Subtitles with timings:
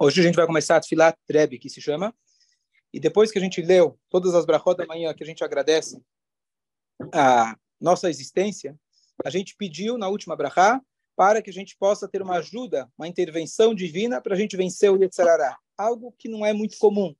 [0.00, 2.14] Hoje a gente vai começar a Tfilat Rebbe, que se chama.
[2.92, 6.02] E depois que a gente leu todas as brachot da manhã, que a gente agradece
[7.12, 8.78] a nossa existência,
[9.24, 10.80] a gente pediu na última brachá
[11.14, 14.90] para que a gente possa ter uma ajuda, uma intervenção divina para a gente vencer
[14.90, 15.58] o Yetzirará.
[15.76, 17.14] Algo que não é muito comum.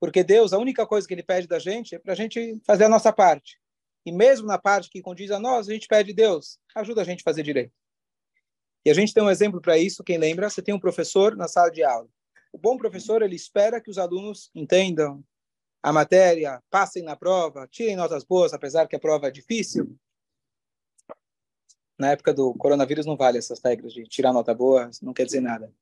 [0.00, 2.84] Porque Deus, a única coisa que Ele pede da gente é para a gente fazer
[2.84, 3.60] a nossa parte.
[4.04, 7.20] E mesmo na parte que condiz a nós, a gente pede, Deus, ajuda a gente
[7.20, 7.72] a fazer direito.
[8.84, 10.50] E a gente tem um exemplo para isso, quem lembra?
[10.50, 12.08] Você tem um professor na sala de aula.
[12.52, 15.24] O bom professor, ele espera que os alunos entendam
[15.82, 19.96] a matéria, passem na prova, tirem notas boas, apesar que a prova é difícil.
[21.98, 25.40] Na época do coronavírus não vale essas regras de tirar nota boa, não quer dizer
[25.40, 25.72] nada.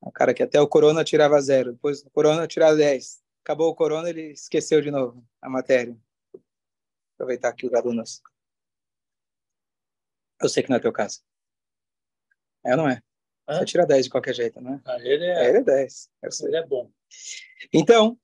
[0.00, 3.22] O cara que até o corona tirava zero, depois do corona tirava 10.
[3.44, 5.96] Acabou o corona, ele esqueceu de novo a matéria.
[7.14, 8.22] Aproveitar aqui os alunos.
[10.40, 11.22] Eu sei que não é teu caso.
[12.64, 13.02] É ou não é?
[13.48, 13.58] Hã?
[13.58, 14.80] Você tira 10 de qualquer jeito, né?
[14.84, 16.10] Ah, ele é, é ele é 10.
[16.42, 16.90] Ele é bom.
[17.72, 18.18] Então,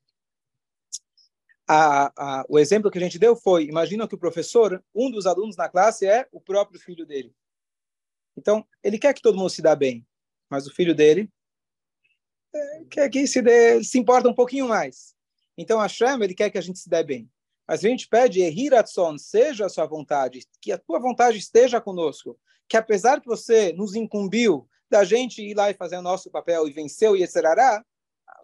[1.66, 5.26] a, a, o exemplo que a gente deu foi: imagina que o professor, um dos
[5.26, 7.34] alunos na classe é o próprio filho dele.
[8.36, 10.06] Então, ele quer que todo mundo se dê bem,
[10.48, 11.28] mas o filho dele
[12.54, 15.14] é, quer que se, dê, se importa um pouquinho mais.
[15.56, 17.28] Então, a Shem, ele quer que a gente se dê bem.
[17.68, 22.38] Mas a gente pede, Ehiratson, seja a sua vontade, que a tua vontade esteja conosco
[22.68, 26.68] que apesar que você nos incumbiu da gente ir lá e fazer o nosso papel
[26.68, 27.82] e vencer o Yetzerará,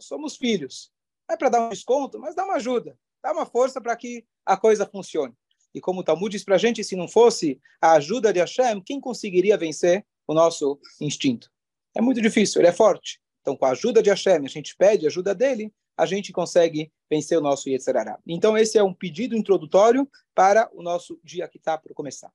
[0.01, 0.91] somos filhos.
[1.29, 4.27] Não é para dar um desconto, mas dá uma ajuda, dá uma força para que
[4.45, 5.35] a coisa funcione.
[5.75, 8.81] E como o Talmud diz para a gente, se não fosse a ajuda de Hashem,
[8.81, 11.51] quem conseguiria vencer o nosso instinto?
[11.95, 13.21] É muito difícil, ele é forte.
[13.41, 16.91] Então, com a ajuda de Hashem, a gente pede a ajuda dele, a gente consegue
[17.11, 18.19] vencer o nosso Yetzerará.
[18.27, 22.33] Então, esse é um pedido introdutório para o nosso dia que está por começar.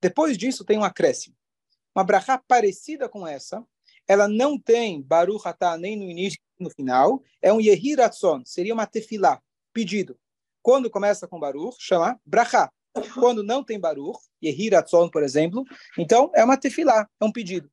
[0.00, 1.36] Depois disso, tem um acréscimo.
[1.94, 3.64] Uma brachá parecida com essa,
[4.08, 8.74] ela não tem Baruch Atah nem no início nem no final, é um Yehiratson, seria
[8.74, 9.40] uma tefilá,
[9.72, 10.18] pedido.
[10.62, 12.70] Quando começa com Baruch, chama brachá.
[13.14, 15.64] Quando não tem Baruch, Yehiratson, por exemplo,
[15.96, 17.70] então é uma tefilá, é um pedido.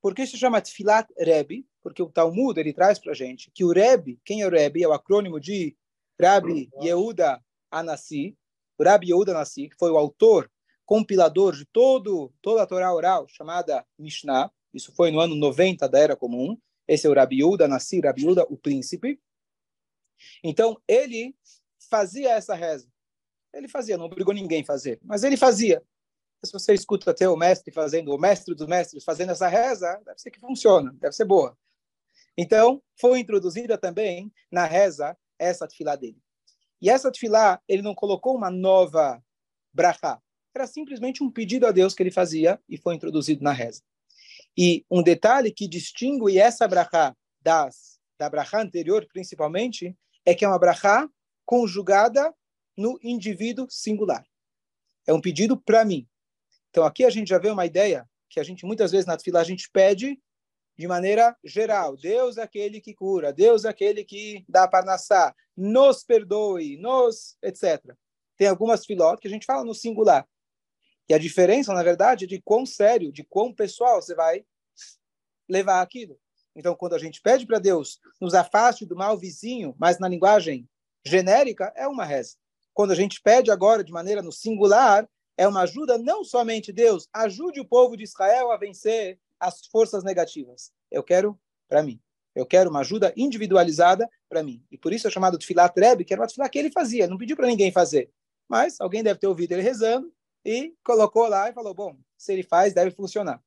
[0.00, 1.66] Por que se chama tefilat Rebbe?
[1.82, 4.82] Porque o Talmud ele traz para gente que o Rebbe, quem é o Rebbe?
[4.82, 5.76] É o acrônimo de
[6.20, 8.36] Rabbi Yehuda Anassi,
[8.78, 10.50] o Rabbi Yehuda Anassi, que foi o autor
[10.84, 14.50] compilador de todo, toda a Torá oral, chamada Mishnah.
[14.74, 16.58] Isso foi no ano 90 da Era Comum.
[16.88, 19.20] Esse é o Rabiuda, Nassir Rabiuda, o príncipe.
[20.42, 21.36] Então, ele
[21.88, 22.88] fazia essa reza.
[23.54, 25.80] Ele fazia, não obrigou ninguém a fazer, mas ele fazia.
[26.44, 30.18] Se você escuta até o mestre fazendo, o mestre dos mestres fazendo essa reza, deve
[30.18, 31.56] ser que funciona, deve ser boa.
[32.36, 36.20] Então, foi introduzida também na reza essa tefilá dele.
[36.80, 39.22] E essa tefilá, ele não colocou uma nova
[39.72, 40.20] brachá,
[40.54, 43.82] era simplesmente um pedido a Deus que ele fazia e foi introduzido na reza.
[44.56, 49.96] E um detalhe que distingue essa brachá das da brachá anterior, principalmente,
[50.26, 51.08] é que é uma brachá
[51.46, 52.34] conjugada
[52.76, 54.26] no indivíduo singular.
[55.06, 56.06] É um pedido para mim.
[56.68, 59.40] Então aqui a gente já vê uma ideia que a gente muitas vezes na fila
[59.40, 60.20] a gente pede
[60.80, 61.94] de maneira geral.
[61.94, 67.36] Deus é aquele que cura, Deus é aquele que dá para nascer, nos perdoe, nos,
[67.42, 67.94] etc.
[68.34, 70.26] Tem algumas filotes que a gente fala no singular.
[71.06, 74.42] E a diferença, na verdade, é de quão sério, de quão pessoal você vai
[75.46, 76.18] levar aquilo.
[76.56, 80.66] Então, quando a gente pede para Deus nos afaste do mal vizinho, mas na linguagem
[81.04, 82.36] genérica, é uma reza.
[82.72, 87.06] Quando a gente pede agora de maneira no singular, é uma ajuda não somente Deus,
[87.12, 90.70] ajude o povo de Israel a vencer as forças negativas.
[90.90, 92.00] Eu quero para mim.
[92.34, 94.64] Eu quero uma ajuda individualizada para mim.
[94.70, 97.08] E por isso é chamado de Filat Rebbe, que era uma tefilá que ele fazia,
[97.08, 98.12] não pediu para ninguém fazer.
[98.48, 100.12] Mas alguém deve ter ouvido ele rezando
[100.44, 103.42] e colocou lá e falou: bom, se ele faz, deve funcionar.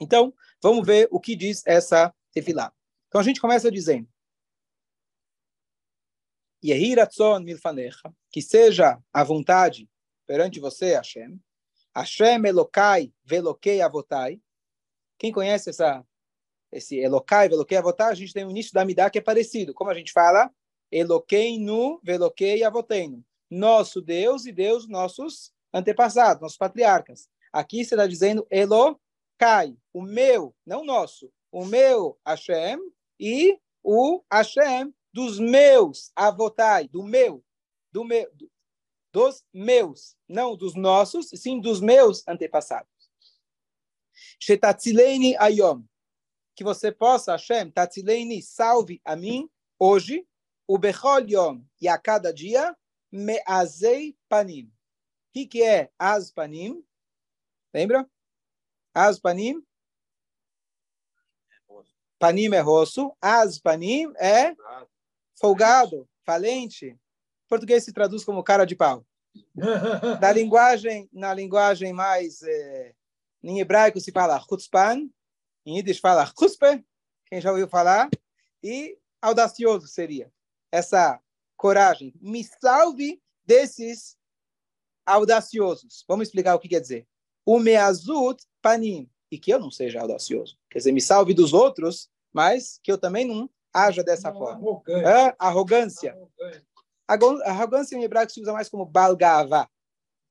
[0.00, 2.72] Então, vamos ver o que diz essa tefilá.
[3.08, 4.08] Então, a gente começa dizendo:
[6.62, 9.88] Yehiratzon milfanecha, que seja a vontade
[10.26, 11.40] perante você, Hashem.
[11.94, 14.40] Hashem Elokai velokei avotai.
[15.18, 16.04] Quem conhece essa,
[16.72, 18.12] esse Elokai velokei avotai?
[18.12, 19.74] A gente tem o início da Midah que é parecido.
[19.74, 20.50] Como a gente fala?
[20.90, 23.24] Eloquei nu velokei avoteino.
[23.50, 27.28] Nosso Deus e Deus nossos antepassados, nossos patriarcas.
[27.52, 32.78] Aqui você está dizendo Elokai, o meu, não nosso, o meu Hashem
[33.18, 37.42] e o Hashem dos meus avotai, do meu,
[37.90, 38.30] do meu,
[39.12, 42.90] dos meus, não dos nossos, sim dos meus antepassados.
[44.40, 45.84] Shetatzileni ayom,
[46.54, 49.48] que você possa, Hashem, tatzileni, salve a mim
[49.78, 50.26] hoje,
[50.66, 52.76] o bechol yom, e a cada dia,
[53.12, 54.70] meazei panim,
[55.36, 56.82] que, que é Aspanim?
[57.74, 58.08] Lembra?
[58.94, 59.62] Aspanim?
[62.18, 64.56] Panim é rosto, as panim é
[65.38, 66.86] folgado, falente.
[66.86, 66.98] Em
[67.50, 69.04] português se traduz como cara de pau.
[70.22, 72.94] Na linguagem, na linguagem mais é,
[73.50, 75.08] em hebraico se fala chutzpan,
[75.64, 76.84] em Yiddish fala chuspe,
[77.26, 78.08] quem já ouviu falar,
[78.62, 80.32] e audacioso seria
[80.70, 81.20] essa
[81.56, 82.12] coragem.
[82.20, 84.16] Me salve desses
[85.04, 86.04] audaciosos.
[86.08, 87.06] Vamos explicar o que quer dizer.
[87.44, 90.58] O meazut panim, e que eu não seja audacioso.
[90.70, 94.58] Quer dizer, me salve dos outros, mas que eu também não haja dessa não, forma.
[94.58, 95.08] Arrogância.
[95.08, 96.10] É, arrogância.
[97.08, 97.44] Arrogância.
[97.44, 99.70] Arrogância em hebraico se usa mais como balgava,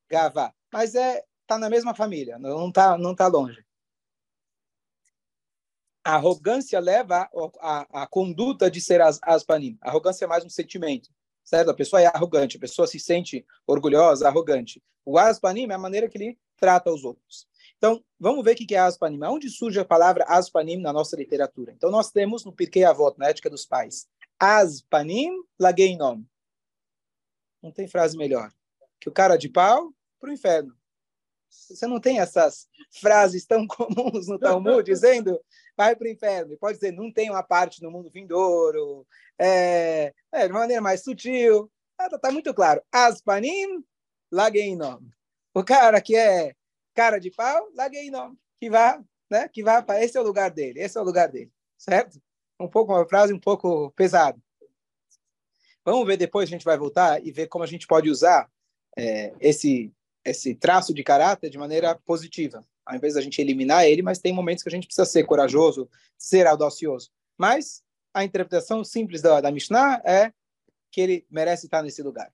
[0.10, 3.66] gava, mas é tá na mesma família, não tá não tá longe.
[6.04, 9.78] A arrogância leva a, a, a conduta de ser as, aspanim.
[9.82, 11.10] A arrogância é mais um sentimento,
[11.44, 11.72] certo?
[11.72, 14.84] A pessoa é arrogante, a pessoa se sente orgulhosa, arrogante.
[15.04, 17.48] O aspanim é a maneira que ele trata os outros.
[17.78, 19.20] Então, vamos ver o que é aspanim.
[19.24, 21.72] Onde surge a palavra aspanim na nossa literatura?
[21.72, 24.08] Então, nós temos no Pirkei Avot, na Ética dos Pais,
[24.40, 26.24] aspanim lageinom.
[27.62, 28.52] Não tem frase melhor.
[29.00, 30.76] Que o cara de pau para o inferno.
[31.70, 32.68] Você não tem essas
[33.00, 35.40] frases tão comuns no Talmud dizendo
[35.76, 36.58] vai para o inferno.
[36.58, 39.06] Pode dizer, não tem uma parte no mundo vindouro.
[39.38, 41.70] É, é de maneira mais sutil.
[42.00, 42.82] Está tá muito claro.
[42.92, 43.84] Aspanim
[44.32, 45.00] lageinom.
[45.54, 46.54] O cara que é
[46.94, 48.36] cara de pau, lageinom.
[48.60, 49.48] Que vá, né?
[49.50, 50.80] Que vá para esse é o lugar dele.
[50.80, 51.52] Esse é o lugar dele.
[51.78, 52.22] Certo?
[52.60, 54.40] Um pouco uma frase um pouco pesada.
[55.84, 58.50] Vamos ver depois, a gente vai voltar e ver como a gente pode usar
[58.98, 59.94] é, esse
[60.26, 64.34] esse traço de caráter de maneira positiva, ao invés da gente eliminar ele, mas tem
[64.34, 67.12] momentos que a gente precisa ser corajoso, ser audacioso.
[67.38, 67.84] Mas
[68.14, 70.34] a interpretação simples da, da Mishnah é
[70.92, 72.34] que ele merece estar nesse lugar.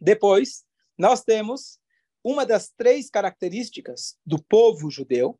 [0.00, 0.64] Depois,
[0.96, 1.78] nós temos
[2.24, 5.38] uma das três características do povo judeu.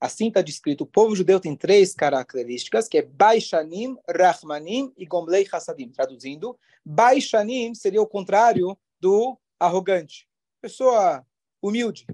[0.00, 5.46] Assim está descrito: o povo judeu tem três características, que é Baishanim, Rahmanim e Gomlei
[5.50, 5.90] Hassadim.
[5.90, 10.28] Traduzindo, Baishanim seria o contrário do arrogante,
[10.60, 11.24] pessoa
[11.60, 12.06] humilde.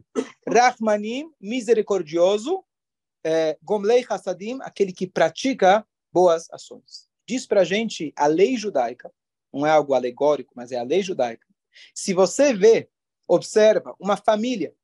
[0.47, 2.65] Rahmanim, misericordioso.
[3.25, 7.09] É, Gomlei Hassadim, aquele que pratica boas ações.
[7.29, 9.13] Diz para a gente a lei judaica,
[9.53, 11.47] não é algo alegórico, mas é a lei judaica.
[11.95, 12.89] Se você vê,
[13.29, 14.75] observa uma família,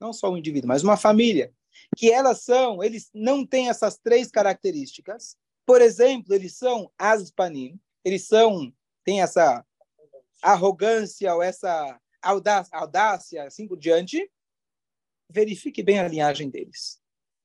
[0.00, 1.52] não só um indivíduo, mas uma família,
[1.96, 5.36] que elas são, eles não têm essas três características.
[5.64, 8.72] Por exemplo, eles são aspanim, eles são,
[9.04, 9.64] têm essa
[10.42, 14.30] arrogância ou essa audácia, assim por diante,
[15.28, 17.00] verifique bem a linhagem deles.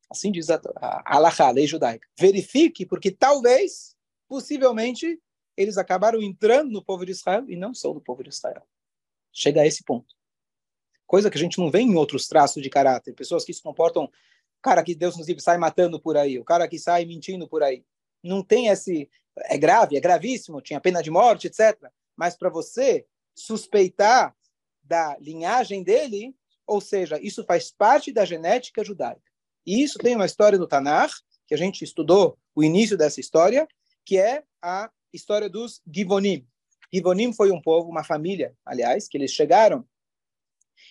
[0.10, 2.08] Assim diz a, a, a, a lei judaica.
[2.20, 3.96] Verifique, porque talvez,
[4.28, 5.20] possivelmente,
[5.56, 8.64] eles acabaram entrando no povo de Israel e não são do povo de Israel.
[9.32, 10.14] Chega a esse ponto.
[11.08, 13.14] Coisa que a gente não vê em outros traços de caráter.
[13.14, 14.10] Pessoas que se comportam,
[14.62, 17.64] cara que Deus nos livre sai matando por aí, o cara que sai mentindo por
[17.64, 17.86] aí.
[18.24, 19.10] Não tem esse.
[19.46, 21.90] É grave, é gravíssimo, tinha pena de morte, etc.
[22.18, 24.36] Mas para você suspeitar
[24.84, 26.36] da linhagem dele,
[26.66, 29.22] ou seja, isso faz parte da genética judaica.
[29.66, 31.14] E isso tem uma história no Tanakh,
[31.48, 33.68] que a gente estudou o início dessa história,
[34.06, 36.48] que é a história dos Givonim.
[36.94, 39.86] Givonim foi um povo, uma família, aliás, que eles chegaram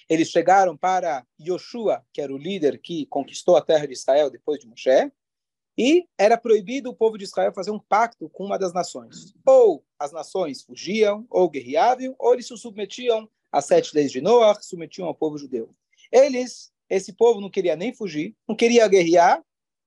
[0.08, 4.58] eles chegaram para Yoshua, que era o líder que conquistou a terra de Israel depois
[4.58, 5.12] de Moshe,
[5.78, 9.32] e era proibido o povo de Israel fazer um pacto com uma das nações.
[9.46, 14.60] Ou as nações fugiam, ou guerreavam, ou eles se submetiam às sete leis de Noah,
[14.60, 15.74] submetiam ao povo judeu.
[16.10, 19.42] Eles, esse povo não queria nem fugir, não queria guerrear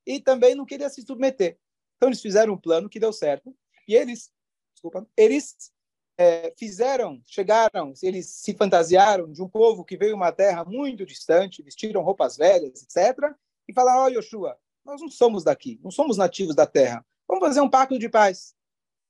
[0.06, 1.58] e também não queria se submeter.
[1.98, 3.56] Então eles fizeram um plano que deu certo
[3.88, 4.32] e eles,
[4.74, 5.72] desculpa, eles
[6.18, 11.64] é, fizeram, chegaram, eles se fantasiaram de um povo que veio uma terra muito distante,
[11.64, 13.34] vestiram roupas velhas, etc.
[13.68, 17.06] E falaram: Ó, oh, Yoshua, nós não somos daqui, não somos nativos da terra.
[17.28, 18.56] Vamos fazer um pacto de paz.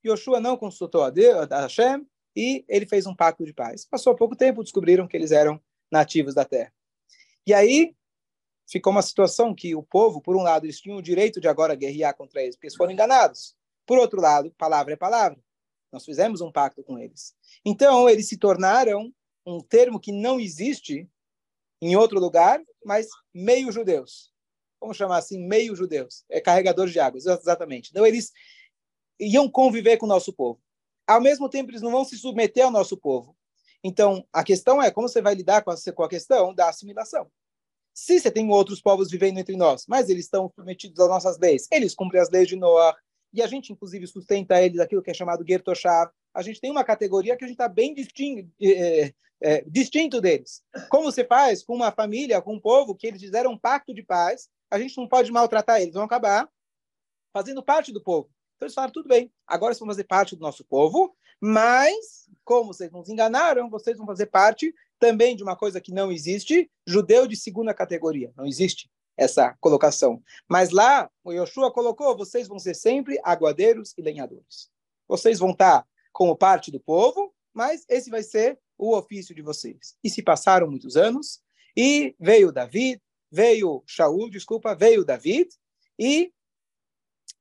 [0.04, 3.84] Yoshua não consultou a, Deus, a Hashem e ele fez um pacto de paz.
[3.84, 5.60] Passou pouco tempo, descobriram que eles eram
[5.90, 6.72] nativos da terra.
[7.46, 7.94] E aí
[8.66, 11.74] ficou uma situação que o povo, por um lado, eles tinham o direito de agora
[11.74, 13.54] guerrear contra eles, porque eles foram enganados.
[13.86, 15.38] Por outro lado, palavra é palavra.
[15.92, 17.34] Nós fizemos um pacto com eles.
[17.64, 19.12] Então, eles se tornaram
[19.46, 21.08] um termo que não existe
[21.80, 24.34] em outro lugar, mas meio judeus
[24.84, 27.90] vamos chamar assim, meio judeus, é carregadores de águas, exatamente.
[27.90, 28.32] Então eles
[29.18, 30.60] iam conviver com o nosso povo.
[31.06, 33.36] Ao mesmo tempo, eles não vão se submeter ao nosso povo.
[33.82, 37.30] Então, a questão é como você vai lidar com a, com a questão da assimilação.
[37.92, 41.68] Se você tem outros povos vivendo entre nós, mas eles estão submetidos às nossas leis,
[41.70, 42.96] eles cumprem as leis de Noah,
[43.32, 46.82] e a gente, inclusive, sustenta eles aquilo que é chamado Gertoshav, a gente tem uma
[46.82, 50.62] categoria que a gente está bem distinto, é, é, distinto deles.
[50.88, 54.02] Como você faz com uma família, com um povo, que eles fizeram um pacto de
[54.02, 56.48] paz, a gente não pode maltratar eles, vão acabar
[57.32, 58.30] fazendo parte do povo.
[58.56, 62.72] Então eles falaram, tudo bem, agora vocês vão fazer parte do nosso povo, mas, como
[62.72, 67.26] vocês nos enganaram, vocês vão fazer parte também de uma coisa que não existe, judeu
[67.26, 68.32] de segunda categoria.
[68.36, 70.22] Não existe essa colocação.
[70.48, 74.70] Mas lá, o Yoshua colocou, vocês vão ser sempre aguadeiros e lenhadores.
[75.06, 79.96] Vocês vão estar como parte do povo, mas esse vai ser o ofício de vocês.
[80.02, 81.40] E se passaram muitos anos,
[81.76, 85.48] e veio David, veio Shaul, desculpa, veio David,
[85.98, 86.32] e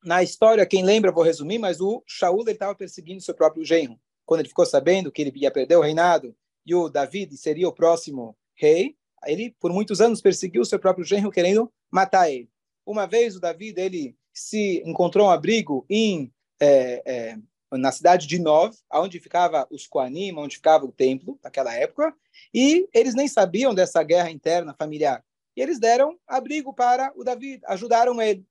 [0.03, 3.99] na história, quem lembra, vou resumir, mas o Shaul estava perseguindo seu próprio genro.
[4.25, 6.35] Quando ele ficou sabendo que ele ia perder o reinado
[6.65, 8.95] e o David seria o próximo rei,
[9.25, 12.49] ele por muitos anos perseguiu seu próprio genro querendo matar ele.
[12.85, 17.37] Uma vez o David ele se encontrou um abrigo em é, é,
[17.71, 22.13] na cidade de Nov, onde ficava os Koanim, onde ficava o templo naquela época,
[22.53, 25.23] e eles nem sabiam dessa guerra interna familiar.
[25.55, 28.45] E eles deram abrigo para o David, ajudaram ele.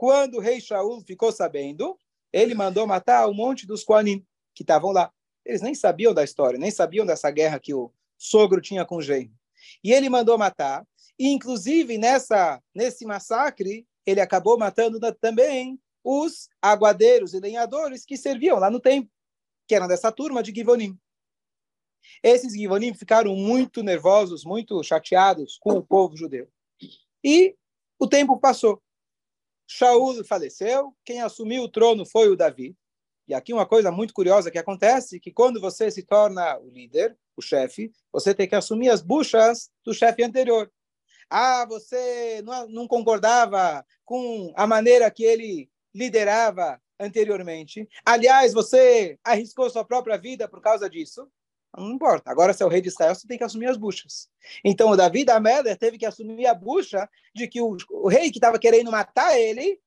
[0.00, 1.94] Quando o rei Shaul ficou sabendo,
[2.32, 5.12] ele mandou matar um monte dos Koanim que estavam lá.
[5.44, 9.02] Eles nem sabiam da história, nem sabiam dessa guerra que o sogro tinha com o
[9.02, 9.30] genro.
[9.84, 10.88] E ele mandou matar.
[11.18, 18.58] E, inclusive, nessa, nesse massacre, ele acabou matando também os aguadeiros e lenhadores que serviam
[18.58, 19.10] lá no templo,
[19.68, 20.98] que eram dessa turma de Givonim.
[22.22, 26.48] Esses Givonim ficaram muito nervosos, muito chateados com o povo judeu.
[27.22, 27.54] E
[27.98, 28.80] o tempo passou.
[29.72, 32.76] Shaul faleceu, quem assumiu o trono foi o Davi.
[33.28, 37.16] E aqui uma coisa muito curiosa que acontece, que quando você se torna o líder,
[37.36, 40.68] o chefe, você tem que assumir as buchas do chefe anterior.
[41.30, 47.88] Ah, você não, não concordava com a maneira que ele liderava anteriormente.
[48.04, 51.30] Aliás, você arriscou sua própria vida por causa disso.
[51.76, 52.30] Não importa.
[52.30, 54.28] Agora, se é o rei de Israel, você tem que assumir as buchas.
[54.64, 58.30] Então, o Davi da Amélia teve que assumir a bucha de que o, o rei
[58.30, 59.80] que estava querendo matar ele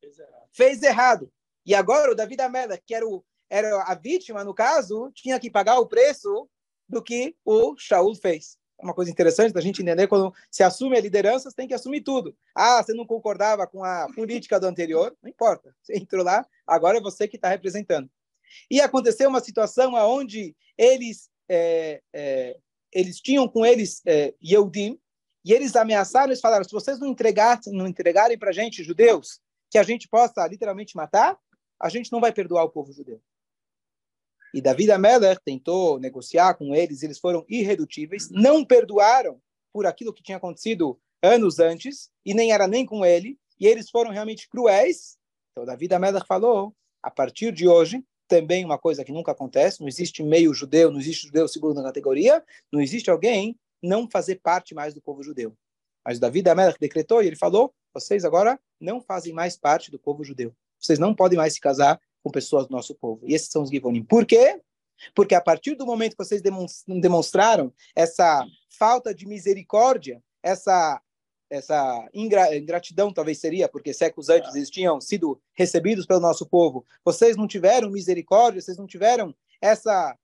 [0.00, 0.48] fez errado.
[0.52, 1.32] fez errado.
[1.66, 5.38] E agora o Davi da Amélia, que era, o, era a vítima, no caso, tinha
[5.38, 6.48] que pagar o preço
[6.88, 8.58] do que o Shaul fez.
[8.80, 11.74] É uma coisa interessante da gente entender quando se assume a liderança, você tem que
[11.74, 12.36] assumir tudo.
[12.54, 15.16] Ah, você não concordava com a política do anterior?
[15.22, 15.74] Não importa.
[15.82, 18.10] Você entrou lá, agora é você que está representando.
[18.70, 22.56] E aconteceu uma situação onde eles, é, é,
[22.92, 24.98] eles tinham com eles é, Yehudim,
[25.44, 29.40] e eles ameaçaram, eles falaram, se vocês não, entregassem, não entregarem para a gente, judeus,
[29.70, 31.38] que a gente possa literalmente matar,
[31.78, 33.20] a gente não vai perdoar o povo judeu.
[34.54, 39.40] E David Ameller tentou negociar com eles, eles foram irredutíveis, não perdoaram
[39.72, 43.90] por aquilo que tinha acontecido anos antes, e nem era nem com ele, e eles
[43.90, 45.18] foram realmente cruéis.
[45.50, 49.88] Então David Ameller falou, a partir de hoje, também uma coisa que nunca acontece, não
[49.88, 54.94] existe meio judeu, não existe judeu segunda categoria, não existe alguém não fazer parte mais
[54.94, 55.56] do povo judeu.
[56.04, 60.24] Mas David Amelech decretou e ele falou: vocês agora não fazem mais parte do povo
[60.24, 60.54] judeu.
[60.78, 63.20] Vocês não podem mais se casar com pessoas do nosso povo.
[63.26, 64.02] E esses são os Givonim.
[64.02, 64.60] Por quê?
[65.14, 66.42] Porque a partir do momento que vocês
[66.86, 68.44] demonstraram essa
[68.78, 71.00] falta de misericórdia, essa
[71.54, 76.84] essa ingratidão talvez seria, porque séculos antes eles tinham sido recebidos pelo nosso povo.
[77.04, 80.18] Vocês não tiveram misericórdia, vocês não tiveram essa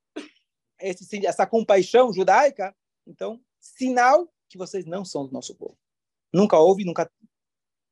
[0.81, 2.75] esse, essa compaixão judaica,
[3.07, 5.77] então sinal que vocês não são do nosso povo.
[6.33, 7.11] Nunca houve, nunca,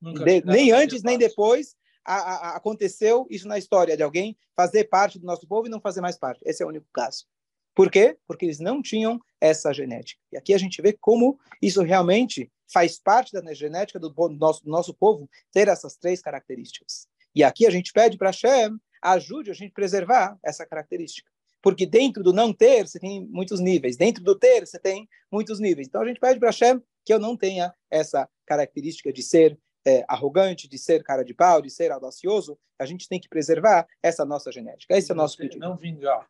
[0.00, 4.84] nunca de, nem antes nem depois a, a, aconteceu isso na história de alguém fazer
[4.84, 6.40] parte do nosso povo e não fazer mais parte.
[6.44, 7.24] Esse é o único caso.
[7.72, 8.18] Por quê?
[8.26, 10.20] Porque eles não tinham essa genética.
[10.32, 14.70] E aqui a gente vê como isso realmente faz parte da genética do nosso, do
[14.70, 17.08] nosso povo ter essas três características.
[17.34, 21.30] E aqui a gente pede para Hashem ajude a gente a preservar essa característica.
[21.62, 23.96] Porque dentro do não ter, você tem muitos níveis.
[23.96, 25.88] Dentro do ter, você tem muitos níveis.
[25.88, 30.04] Então a gente pede para Hashem que eu não tenha essa característica de ser é,
[30.06, 34.24] arrogante, de ser cara de pau, de ser audacioso, a gente tem que preservar essa
[34.24, 34.96] nossa genética.
[34.96, 35.60] Esse é o nosso pedido.
[35.60, 36.28] Não vingar.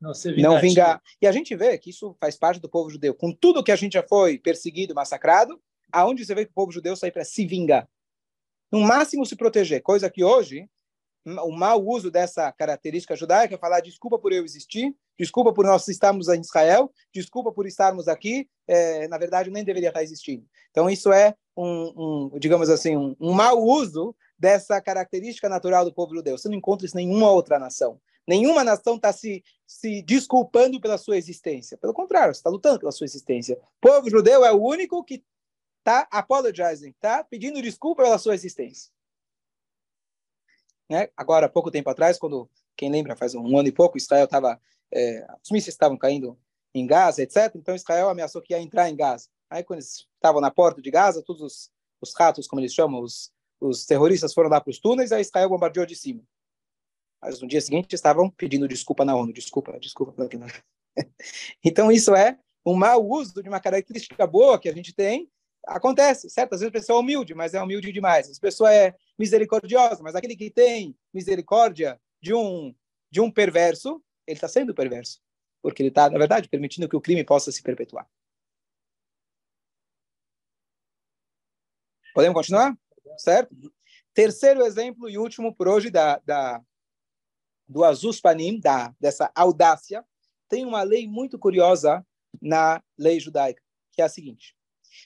[0.00, 1.00] Não, ser não vingar.
[1.22, 3.14] E a gente vê que isso faz parte do povo judeu.
[3.14, 5.60] Com tudo que a gente já foi perseguido, massacrado,
[5.96, 7.88] aonde você vê que o povo judeu sai para se vingar?
[8.70, 10.68] No máximo se proteger, coisa que hoje
[11.24, 15.88] o mau uso dessa característica judaica é falar desculpa por eu existir, desculpa por nós
[15.88, 20.46] estarmos em Israel, desculpa por estarmos aqui, é, na verdade nem deveria estar existindo.
[20.70, 25.94] Então isso é um, um digamos assim, um, um mau uso dessa característica natural do
[25.94, 26.36] povo judeu.
[26.36, 27.98] Você não encontra isso em nenhuma outra nação.
[28.28, 31.78] Nenhuma nação está se, se desculpando pela sua existência.
[31.78, 33.56] Pelo contrário, está lutando pela sua existência.
[33.56, 35.24] O povo judeu é o único que
[35.86, 38.90] está apologizing, está pedindo desculpa pela sua existência.
[40.90, 41.08] Né?
[41.16, 44.60] Agora, pouco tempo atrás, quando, quem lembra, faz um ano e pouco, Israel estava,
[44.92, 46.38] é, os mísseis estavam caindo
[46.74, 47.54] em Gaza, etc.
[47.54, 49.28] Então, Israel ameaçou que ia entrar em Gaza.
[49.48, 53.00] Aí, quando eles estavam na porta de Gaza, todos os os ratos, como eles chamam,
[53.00, 56.22] os, os terroristas foram lá para os túneis, aí Israel bombardeou de cima.
[57.20, 59.32] Mas no dia seguinte estavam pedindo desculpa na ONU.
[59.32, 60.14] Desculpa, desculpa.
[61.64, 65.28] então isso é um mau uso de uma característica boa que a gente tem.
[65.66, 66.54] Acontece, certo?
[66.54, 68.30] Às vezes a pessoa é humilde, mas é humilde demais.
[68.30, 72.74] A pessoa é misericordiosa, mas aquele que tem misericórdia de um
[73.10, 75.22] de um perverso, ele está sendo perverso,
[75.62, 78.06] porque ele está, na verdade, permitindo que o crime possa se perpetuar.
[82.14, 82.76] Podemos continuar?
[83.18, 83.54] Certo?
[84.12, 86.62] Terceiro exemplo e último por hoje da, da,
[87.68, 90.04] do Azus Panim, da, dessa audácia,
[90.48, 92.06] tem uma lei muito curiosa
[92.40, 94.56] na lei judaica, que é a seguinte.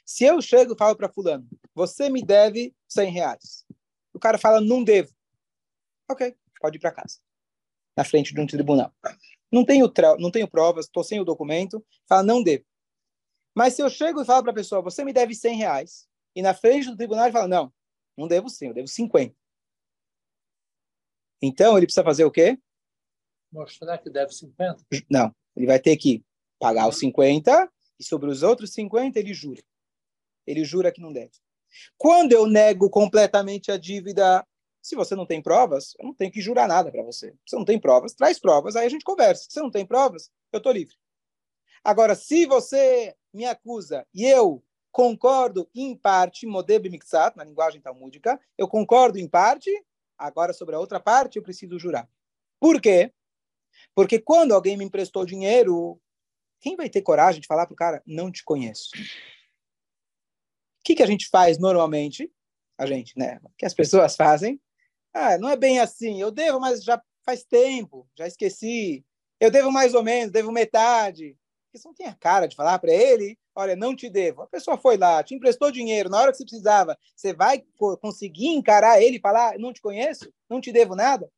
[0.04, 3.66] Se eu chego e falo para fulano, você me deve 100 reais.
[4.12, 5.12] O cara fala, não devo.
[6.10, 7.18] Ok, pode ir para casa.
[7.96, 8.92] Na frente de um tribunal.
[9.52, 12.64] Não tenho, não tenho provas, estou sem o documento, fala, não devo.
[13.54, 16.42] Mas se eu chego e falo para a pessoa, você me deve 100 reais, e
[16.42, 17.72] na frente do tribunal ele fala, não,
[18.16, 19.34] não devo 100, eu devo 50.
[21.42, 22.58] Então, ele precisa fazer o quê?
[23.50, 24.84] Mostrar que deve 50?
[25.10, 26.25] Não, ele vai ter que
[26.58, 27.70] pagar os 50
[28.00, 29.62] e sobre os outros 50 ele jura.
[30.47, 31.33] Ele jura que não deve.
[31.99, 34.45] Quando eu nego completamente a dívida,
[34.83, 37.35] se você não tem provas, eu não tenho que jurar nada para você.
[37.47, 39.45] Você não tem provas, traz provas, aí a gente conversa.
[39.45, 40.97] Se você não tem provas, eu estou livre.
[41.85, 48.40] Agora, se você me acusa e eu concordo em parte, modeb mixat, na linguagem talmúdica,
[48.59, 49.71] eu concordo em parte,
[50.19, 52.09] agora sobre a outra parte eu preciso jurar.
[52.59, 53.12] Por quê?
[53.95, 56.00] Porque quando alguém me emprestou dinheiro,
[56.60, 58.90] quem vai ter coragem de falar para o cara, não te conheço?
[58.94, 62.30] O que, que a gente faz normalmente?
[62.78, 63.40] A gente, né?
[63.42, 64.60] O que as pessoas fazem?
[65.12, 66.20] Ah, não é bem assim.
[66.20, 69.04] Eu devo, mas já faz tempo, já esqueci.
[69.38, 71.36] Eu devo mais ou menos, devo metade.
[71.72, 74.42] Você não tem a cara de falar para ele, olha, não te devo.
[74.42, 76.98] A pessoa foi lá, te emprestou dinheiro na hora que você precisava.
[77.14, 77.64] Você vai
[78.00, 81.30] conseguir encarar ele e falar, não te conheço, não te devo nada?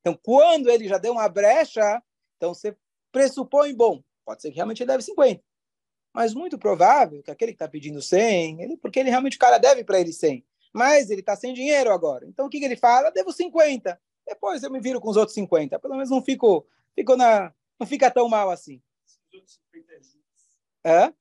[0.00, 2.02] Então, quando ele já deu uma brecha,
[2.36, 2.76] então você
[3.12, 5.42] pressupõe, bom, pode ser que realmente ele deve 50.
[6.14, 9.58] Mas muito provável que aquele que está pedindo 100, ele, porque ele realmente o cara
[9.58, 10.44] deve para ele 100.
[10.72, 12.24] Mas ele está sem dinheiro agora.
[12.26, 13.10] Então o que, que ele fala?
[13.10, 14.00] Devo 50.
[14.26, 15.80] Depois eu me viro com os outros 50.
[15.80, 16.64] Pelo menos não fico,
[16.94, 18.80] fico na, não fica tão mal assim.
[20.84, 21.12] É?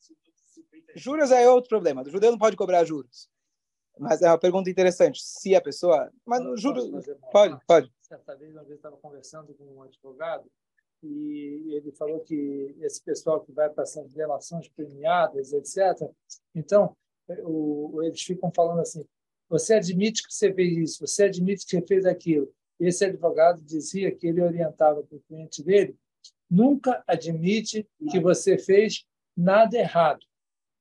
[0.95, 2.03] Juros é outro problema.
[2.03, 3.27] O judeu não pode cobrar juros.
[3.97, 5.19] Mas é uma pergunta interessante.
[5.21, 6.11] Se a pessoa.
[6.23, 6.85] Mas juros.
[7.31, 7.91] Pode, pode.
[8.01, 10.49] Certa vez, uma vez, estava conversando com um advogado
[11.03, 16.09] e ele falou que esse pessoal que vai para essas relações premiadas, etc.
[16.53, 16.95] Então,
[17.43, 19.05] o, eles ficam falando assim:
[19.47, 22.51] você admite que você fez isso, você admite que você fez aquilo.
[22.79, 25.95] Esse advogado dizia que ele orientava para o cliente dele:
[26.49, 30.25] nunca admite que você fez nada errado.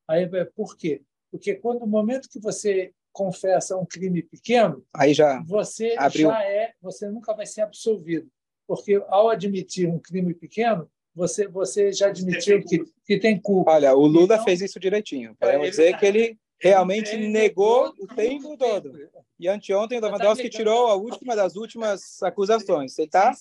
[0.07, 1.01] Aí, por quê?
[1.31, 6.29] Porque quando no momento que você confessa um crime pequeno, aí já você abriu.
[6.29, 8.29] já é, você nunca vai ser absolvido,
[8.69, 13.71] porque ao admitir um crime pequeno, você você já admitiu que, que tem culpa.
[13.71, 15.35] Olha, o Lula então, fez isso direitinho.
[15.39, 18.93] Podemos é, dizer que ele realmente ele negou o tempo todo.
[19.39, 22.93] E anteontem o Lewandowski tirou a última das últimas acusações.
[22.93, 23.33] Você está?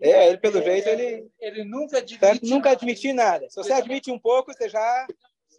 [0.00, 3.50] É, ele pelo jeito ele ele nunca admite nunca admitiu nada.
[3.50, 5.06] Se você admite um pouco, você já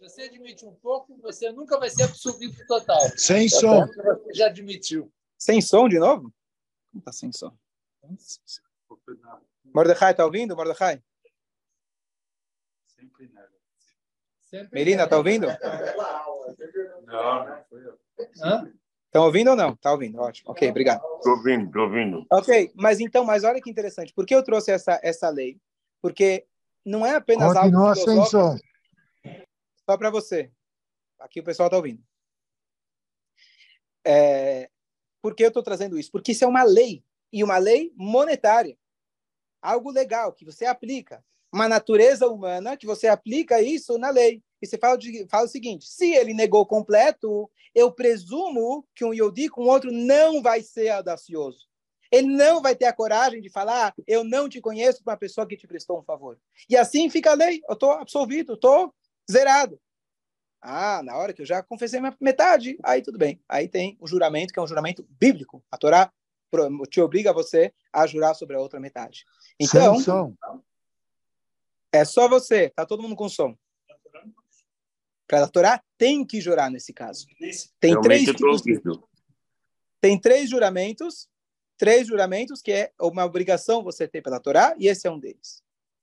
[0.00, 3.00] você admite um pouco, você nunca vai ser absolvido total.
[3.14, 3.86] Sem tá som.
[3.86, 5.12] Você já admitiu.
[5.36, 6.32] Sem som de novo?
[6.94, 7.52] Não está sem som.
[9.74, 11.02] Mordecai, está ouvindo, Mordecai?
[12.86, 13.54] Sempre nada.
[14.72, 15.46] Melina, está ouvindo?
[17.06, 17.98] Não, não foi eu.
[19.14, 19.72] Estão ouvindo ou não?
[19.74, 20.50] Está ouvindo, ótimo.
[20.50, 21.00] Ok, obrigado.
[21.16, 22.26] Estou ouvindo, estou ouvindo.
[22.30, 24.12] Ok, mas então, mas olha que interessante.
[24.12, 25.60] Por que eu trouxe essa, essa lei?
[26.02, 26.46] Porque
[26.84, 28.56] não é apenas Continua algo sem som.
[29.88, 30.50] Só para você.
[31.18, 32.02] Aqui o pessoal está ouvindo.
[34.04, 34.68] É,
[35.22, 36.10] por que eu estou trazendo isso?
[36.10, 37.04] Porque isso é uma lei,
[37.34, 38.78] e uma lei monetária.
[39.60, 41.22] Algo legal que você aplica.
[41.52, 44.40] Uma natureza humana que você aplica isso na lei.
[44.62, 49.12] E você fala, de, fala o seguinte: se ele negou completo, eu presumo que um
[49.12, 51.66] Yodi com outro não vai ser audacioso.
[52.10, 55.46] Ele não vai ter a coragem de falar, eu não te conheço para uma pessoa
[55.46, 56.38] que te prestou um favor.
[56.70, 57.60] E assim fica a lei.
[57.68, 58.94] Eu estou absolvido, estou
[59.28, 59.80] zerado.
[60.62, 63.40] Ah, na hora que eu já confessei metade, aí tudo bem.
[63.48, 65.64] Aí tem o juramento, que é um juramento bíblico.
[65.70, 66.12] A Torá
[66.88, 69.24] te obriga você a jurar sobre a outra metade.
[69.58, 70.34] Então, som.
[71.92, 73.56] é só você, tá todo mundo com som.
[75.26, 77.26] Para a Torá tem que jurar nesse caso.
[77.80, 78.80] Tem três tipos de...
[80.00, 81.28] Tem três juramentos,
[81.78, 85.62] três juramentos que é uma obrigação você ter pela Torá, e esse é um deles.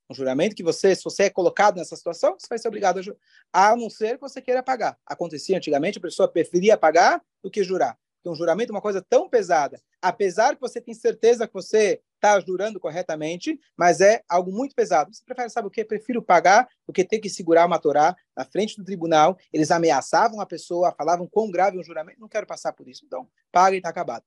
[0.09, 3.01] Um juramento que você, se você é colocado nessa situação, você vai ser obrigado a
[3.01, 3.19] jurar,
[3.53, 4.97] a não ser que você queira pagar.
[5.05, 7.97] Acontecia antigamente, a pessoa preferia pagar do que jurar.
[8.21, 11.99] Porque um juramento é uma coisa tão pesada, apesar que você tem certeza que você
[12.13, 15.11] está jurando corretamente, mas é algo muito pesado.
[15.11, 15.83] Você prefere, sabe o que?
[15.83, 19.35] Prefiro pagar do que ter que segurar uma Torá na frente do tribunal.
[19.51, 22.19] Eles ameaçavam a pessoa, falavam quão grave é um juramento.
[22.19, 23.03] Não quero passar por isso.
[23.03, 24.23] Então, paga e está acabado.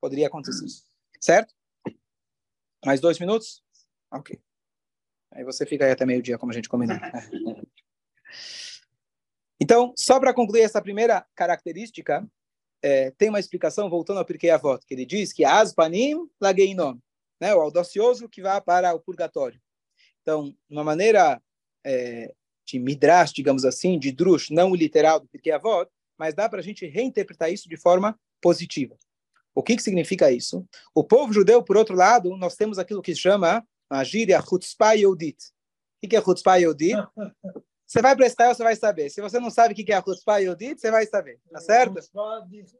[0.00, 0.86] Poderia acontecer isso.
[1.20, 1.54] Certo?
[2.82, 3.62] Mais dois minutos?
[4.10, 4.40] Ok.
[5.32, 6.96] Aí você fica aí até meio-dia, como a gente combinou.
[9.60, 12.28] Então, só para concluir essa primeira característica,
[12.82, 16.98] é, tem uma explicação, voltando ao Pirkei Avot, que ele diz que Aspanim Lageinom,
[17.40, 19.60] né, o audacioso que vai para o purgatório.
[20.20, 21.40] Então, uma maneira
[21.84, 22.32] é,
[22.66, 26.62] de midrash, digamos assim, de drush, não literal do Pirkei Avot, mas dá para a
[26.62, 28.96] gente reinterpretar isso de forma positiva.
[29.54, 30.66] O que, que significa isso?
[30.94, 34.94] O povo judeu, por outro lado, nós temos aquilo que se chama a gíria Chutzpah
[34.94, 35.36] Yodit.
[36.02, 36.96] O que é Chutzpah Yodit?
[37.92, 39.10] Você vai prestar, você vai saber.
[39.10, 41.38] Se você não sabe o que é a Chutzpah Yodit, você vai saber.
[41.50, 41.92] Tá certo?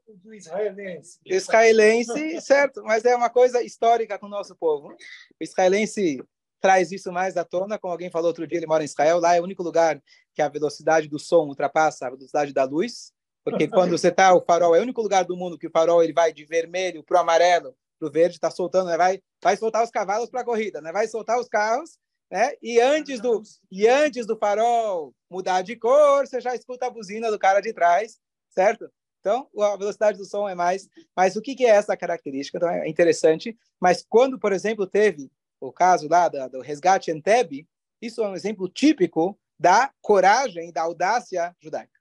[0.08, 1.20] do israelense.
[1.26, 2.82] Israelense, certo.
[2.82, 4.88] Mas é uma coisa histórica com o nosso povo.
[4.88, 4.96] O
[5.44, 6.24] israelense
[6.62, 9.36] traz isso mais à tona, como alguém falou outro dia, ele mora em Israel, lá
[9.36, 13.12] é o único lugar que a velocidade do som ultrapassa a velocidade da luz,
[13.44, 16.02] porque quando você está, o farol é o único lugar do mundo que o farol
[16.02, 18.96] ele vai de vermelho para o amarelo, para o verde, está soltando, né?
[18.96, 20.90] vai, vai soltar os cavalos para a corrida, né?
[20.90, 21.98] vai soltar os carros
[22.32, 22.54] né?
[22.62, 27.30] E antes do e antes do farol mudar de cor, você já escuta a buzina
[27.30, 28.18] do cara de trás,
[28.48, 28.90] certo?
[29.20, 30.88] Então, a velocidade do som é mais.
[31.14, 32.56] Mas o que, é essa característica?
[32.56, 33.56] Então, é interessante.
[33.78, 37.68] Mas quando, por exemplo, teve o caso lá do, do resgate Entebbe,
[38.00, 42.00] isso é um exemplo típico da coragem, da audácia judaica.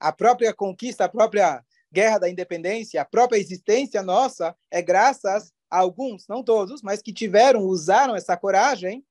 [0.00, 6.28] A própria conquista, a própria guerra da independência, a própria existência nossa é graças alguns,
[6.28, 9.02] não todos, mas que tiveram, usaram essa coragem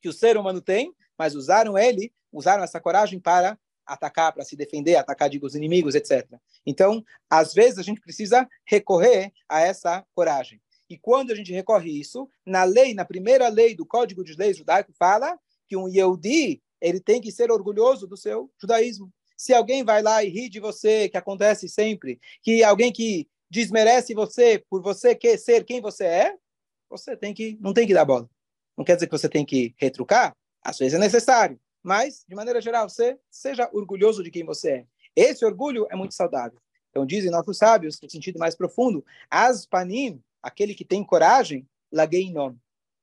[0.00, 4.54] que o ser humano tem, mas usaram ele, usaram essa coragem para atacar, para se
[4.54, 6.32] defender, atacar, digo, os inimigos, etc.
[6.64, 10.62] Então, às vezes a gente precisa recorrer a essa coragem.
[10.88, 14.56] E quando a gente recorre isso, na lei, na primeira lei do Código de Leis
[14.56, 19.12] judaico, fala que um Yehudi, ele tem que ser orgulhoso do seu judaísmo.
[19.36, 24.14] Se alguém vai lá e ri de você, que acontece sempre, que alguém que desmerece
[24.14, 26.36] você por você quer ser quem você é,
[26.88, 28.28] você tem que não tem que dar bola.
[28.76, 32.60] Não quer dizer que você tem que retrucar, às vezes é necessário, mas de maneira
[32.60, 34.86] geral, você seja orgulhoso de quem você é.
[35.16, 36.58] Esse orgulho é muito saudável.
[36.90, 42.58] Então dizem nossos sábios, no sentido mais profundo, aspanim, aquele que tem coragem, laguei nome.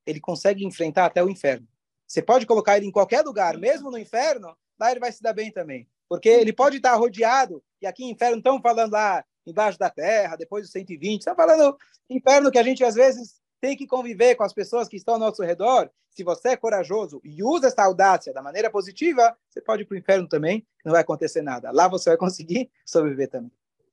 [0.05, 1.67] Ele consegue enfrentar até o inferno.
[2.07, 5.33] Você pode colocar ele em qualquer lugar, mesmo no inferno, lá ele vai se dar
[5.33, 5.87] bem também.
[6.07, 10.35] Porque ele pode estar rodeado, e aqui em inferno estão falando lá, embaixo da terra,
[10.35, 11.19] depois dos 120.
[11.19, 11.77] Está falando
[12.09, 15.19] inferno que a gente às vezes tem que conviver com as pessoas que estão ao
[15.19, 15.89] nosso redor.
[16.09, 19.95] Se você é corajoso e usa essa audácia da maneira positiva, você pode ir para
[19.95, 21.71] o inferno também, não vai acontecer nada.
[21.71, 23.51] Lá você vai conseguir sobreviver também.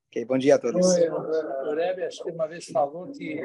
[0.08, 0.86] Ok, bom dia a todos.
[0.86, 3.44] O Rebbe, acho que uma vez falou que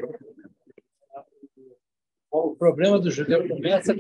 [2.32, 3.94] o problema do judeu começa